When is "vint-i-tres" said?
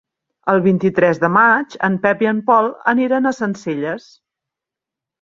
0.67-1.21